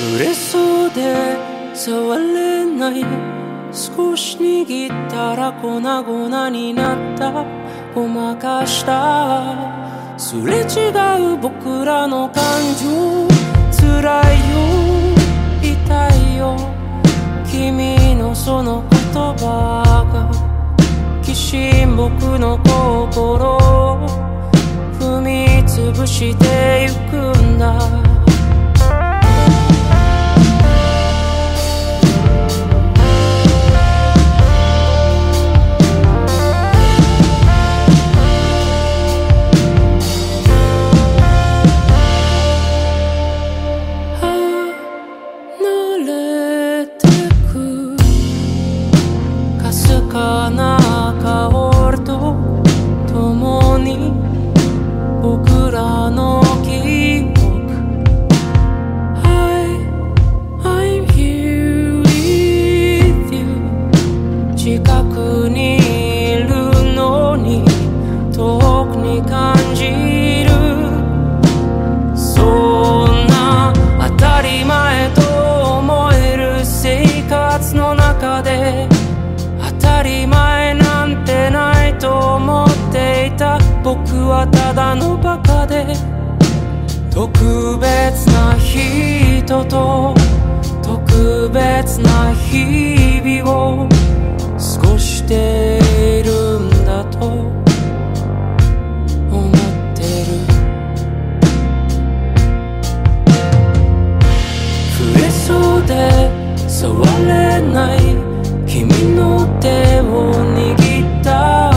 [0.00, 1.36] 触れそうで
[1.74, 3.04] 触れない
[3.70, 7.44] 少し握ったら粉々になった
[7.94, 10.88] ごまかしたすれ違
[11.34, 12.42] う僕らの感
[12.80, 13.28] 情
[13.78, 15.14] 辛いよ
[15.62, 16.56] 痛いよ
[17.46, 24.08] 君のその言葉がきしん僕の心を
[24.98, 28.09] 踏みつぶしてゆくんだ
[83.92, 85.84] 僕はただのバカで
[87.10, 90.14] 特別な人と
[90.80, 93.94] 特別な日々を過
[94.92, 95.80] ごして
[96.20, 97.50] いるんだと思
[99.50, 99.52] っ
[99.96, 100.38] てる。
[104.94, 106.30] 触れそうで
[106.68, 107.98] 触れない
[108.68, 111.72] 君の手を握った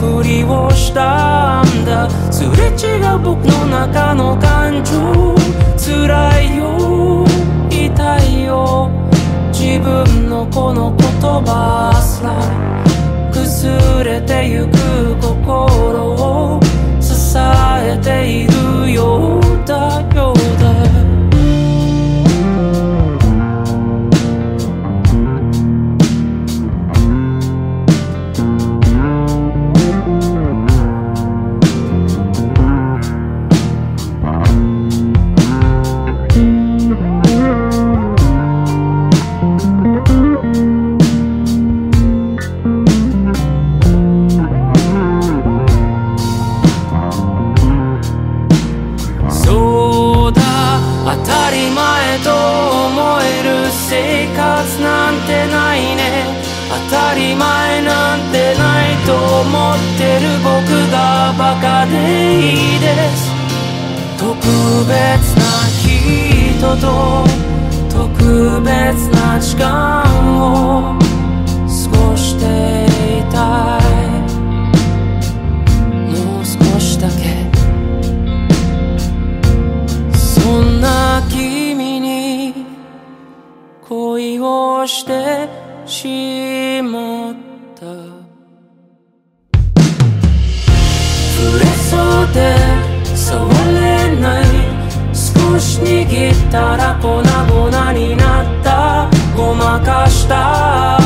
[0.00, 2.10] ふりをしたんだ。
[2.32, 5.34] すれ違う僕の中の感情。
[5.76, 7.24] 辛いよ。
[7.70, 8.90] 痛いよ。
[9.52, 12.34] 自分のこの言葉すら。
[13.32, 16.60] 崩れてゆく心を
[17.00, 19.37] 支えているよ。
[57.08, 60.52] たり前なんてないと思ってる僕
[60.92, 61.92] がバカで
[62.38, 62.86] いいで
[63.16, 63.32] す。
[64.18, 64.28] 特
[64.84, 64.92] 別
[65.38, 65.42] な
[65.72, 66.86] 人と
[67.88, 70.02] 特別な時間
[70.38, 72.44] を過ごして
[73.20, 73.82] いたい。
[76.12, 77.48] もう少しだけ。
[80.12, 82.66] そんな君に
[83.88, 85.67] 恋をして
[86.00, 87.34] しもっ
[87.74, 87.86] た。
[91.34, 92.54] 触れそうで
[93.16, 94.44] 触れない。
[95.12, 99.10] 少し握ったら粉々になった。
[99.36, 101.00] ごまかした。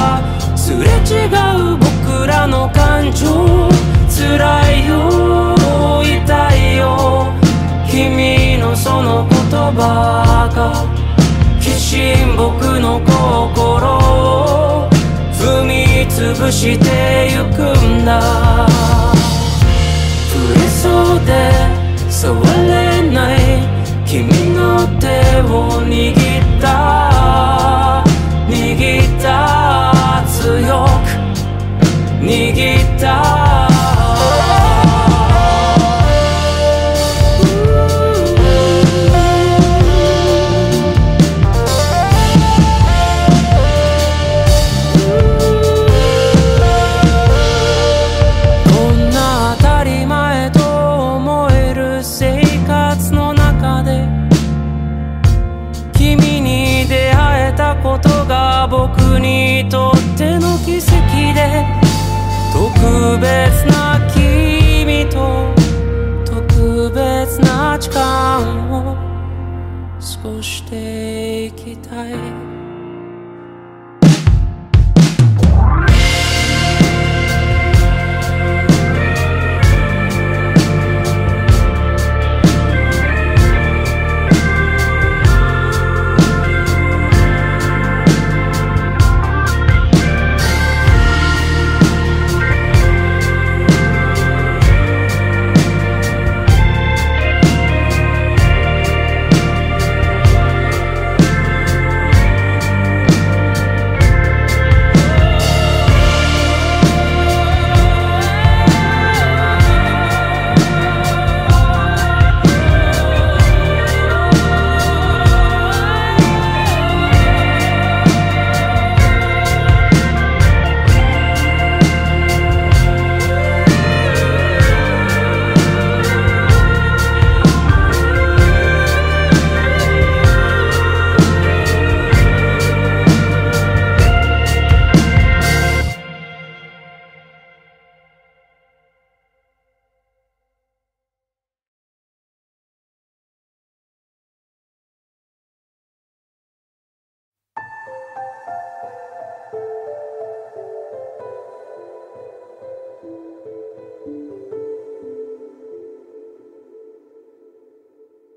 [0.54, 1.24] すれ違
[1.72, 3.70] う僕らの感情。
[4.10, 6.02] 辛いよ。
[6.04, 7.32] 痛いよ。
[7.90, 9.38] 君のその言
[9.72, 11.01] 葉が
[11.92, 14.88] 身僕の心を
[15.34, 18.66] 踏み潰してゆくんだ。
[20.32, 21.52] 触れそうで
[22.08, 23.38] 触れない
[24.06, 25.06] 君の手
[25.42, 28.02] を握った。
[28.48, 31.12] 握った強く
[32.24, 33.41] 握った。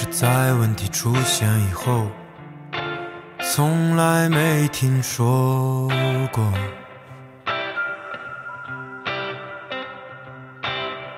[0.00, 2.06] 是在问题出现以后，
[3.42, 5.88] 从来没听说
[6.30, 6.52] 过。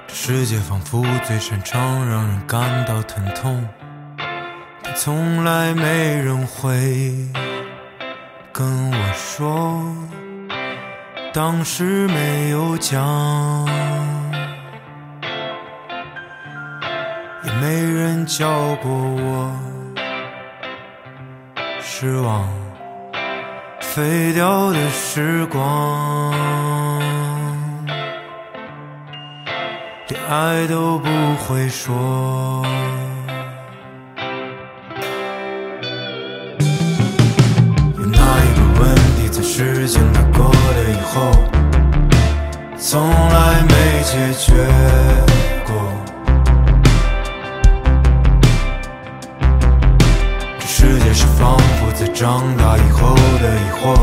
[0.06, 3.68] 这世界仿佛最擅长让人感到疼痛，
[4.82, 7.12] 但从来没人会
[8.50, 9.84] 跟我说，
[11.34, 13.99] 当时没有讲。
[17.60, 19.52] 没人教过我
[21.82, 22.48] 失望，
[23.80, 26.32] 废掉的时光，
[30.08, 32.64] 连爱都不会说。
[37.98, 41.30] 有哪一个问题在时间它过了以后，
[42.78, 44.54] 从来没解决？
[52.20, 53.96] 长大以后的疑惑，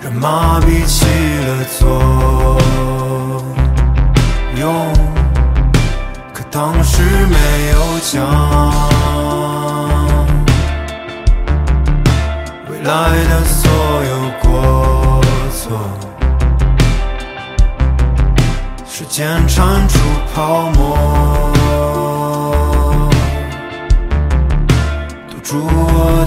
[0.00, 1.04] 让麻痹起
[1.44, 1.86] 了作
[4.58, 4.64] 用。
[6.32, 7.36] 可当时没
[7.72, 8.24] 有讲，
[12.70, 12.90] 未来
[13.28, 13.70] 的所
[14.08, 14.10] 有
[14.40, 15.20] 过
[15.52, 15.78] 错，
[18.86, 19.98] 时间铲除
[20.34, 20.96] 泡沫。
[25.28, 26.17] 堵住我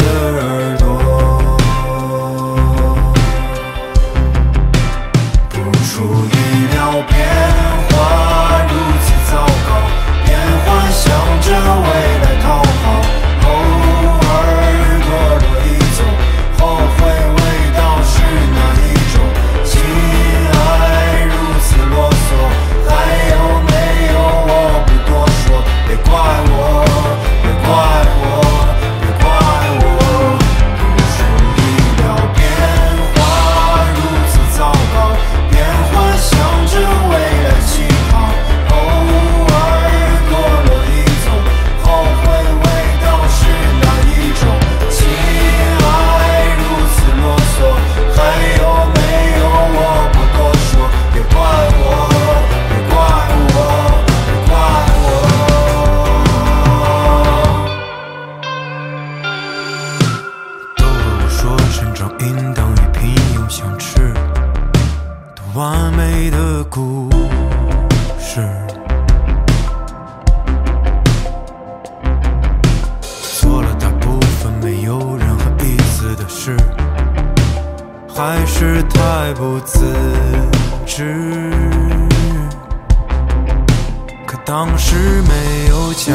[84.51, 86.13] 当时没有讲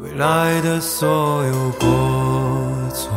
[0.00, 1.08] 未来的所
[1.44, 1.86] 有过
[2.92, 3.12] 错，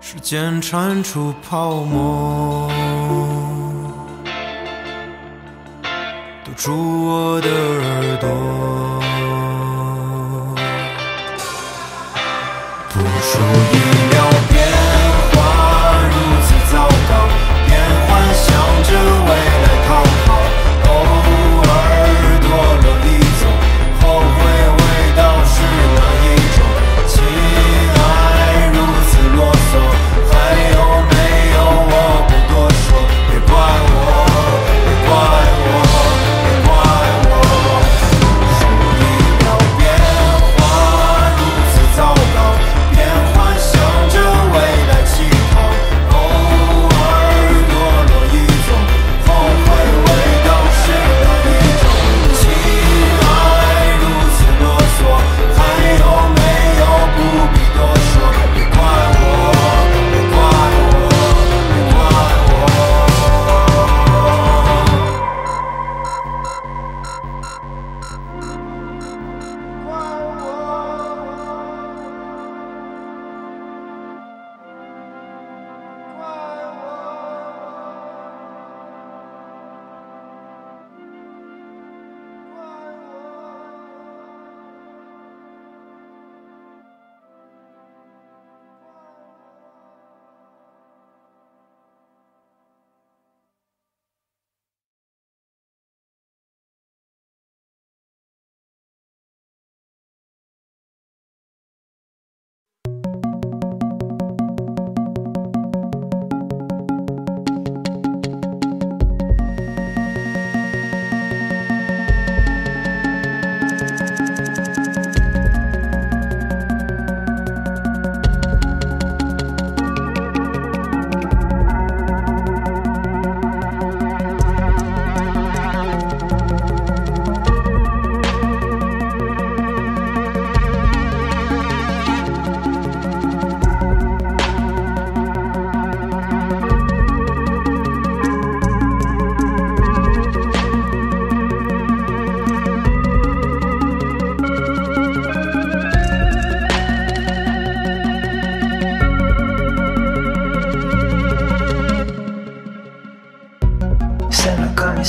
[0.00, 2.70] 时间铲出泡沫。
[6.44, 8.28] 堵住我的耳朵。
[12.90, 13.38] 不属
[13.78, 13.81] 于。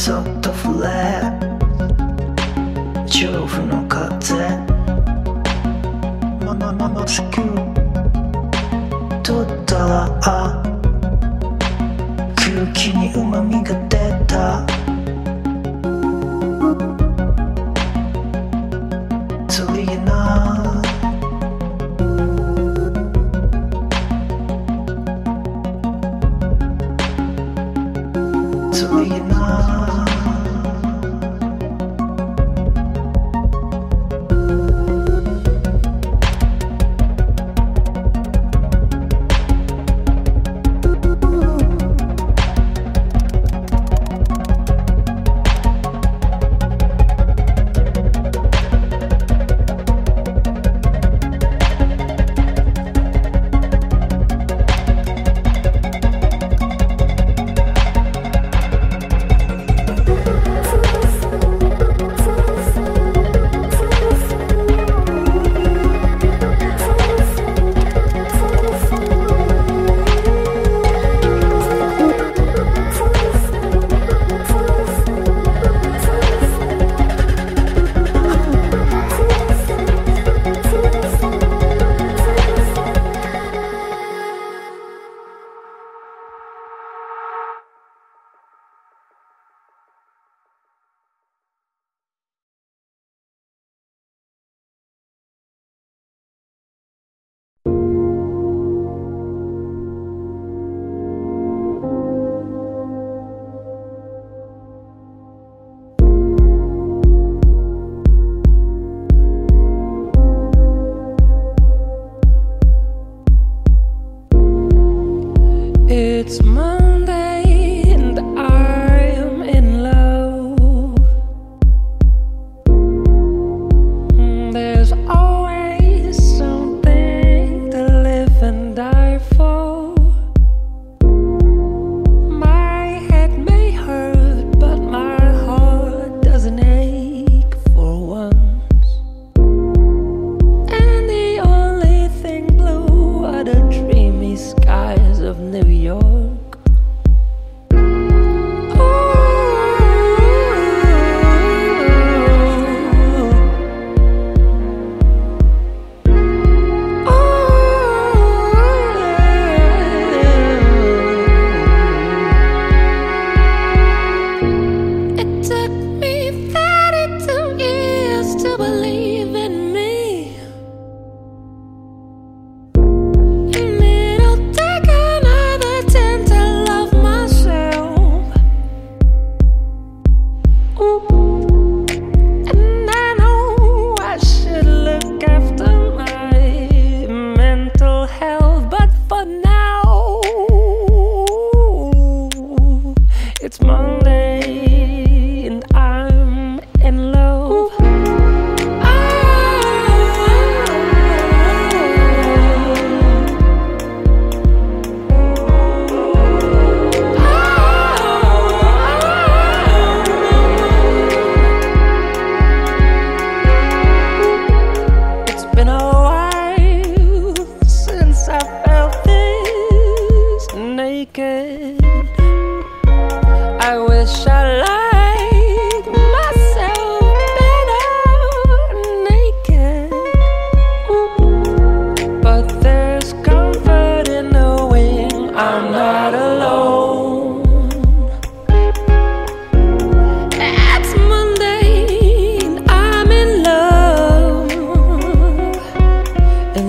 [0.06, 0.90] そっと触れ。
[3.08, 4.36] 調布の風。
[6.46, 7.36] ママままつく
[9.24, 10.62] とったら
[12.36, 14.83] 空気にうまみが出た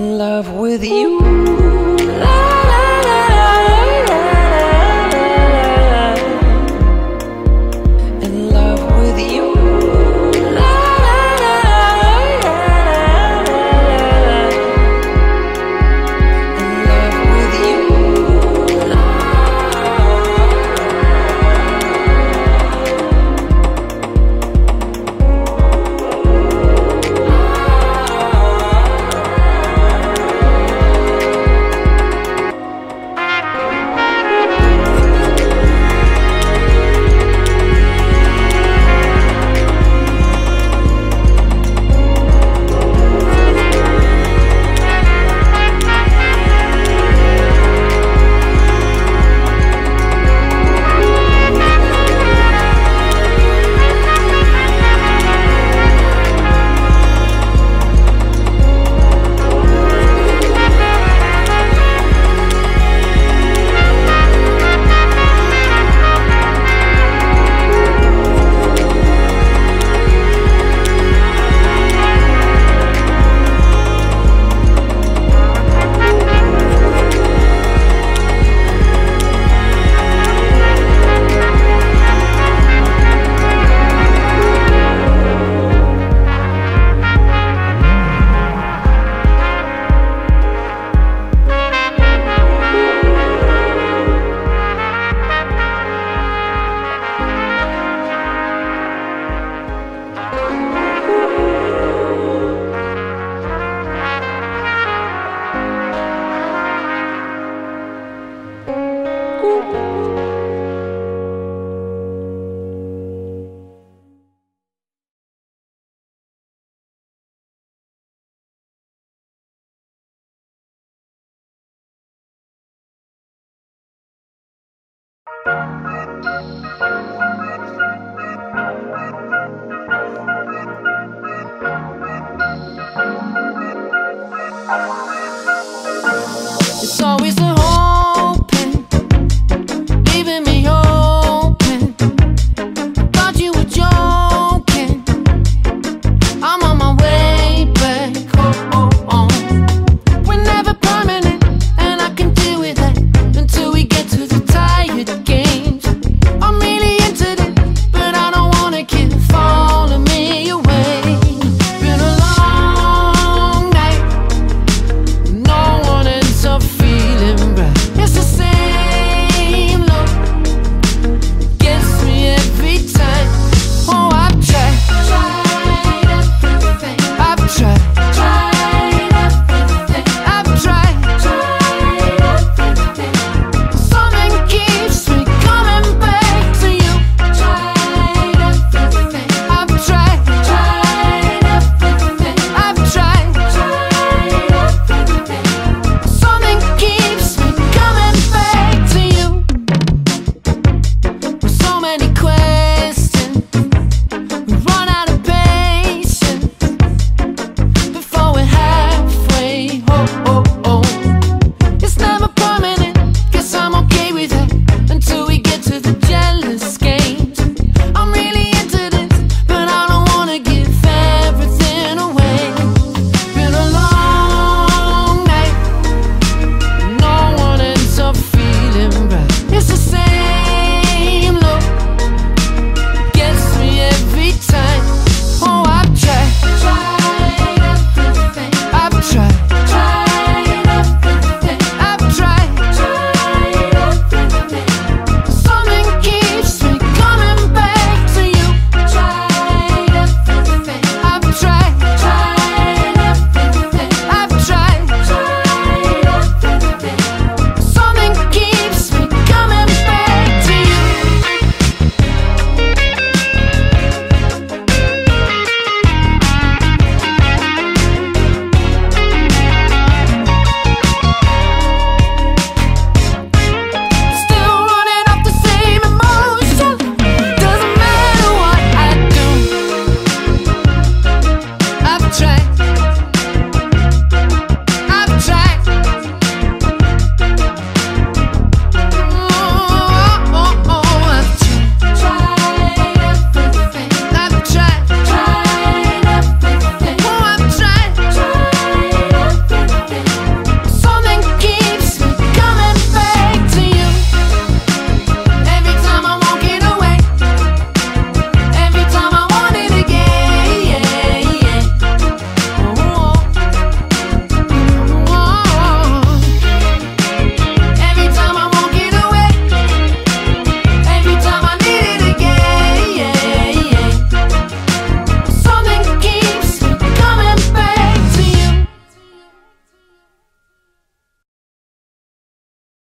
[0.05, 1.74] in love with you.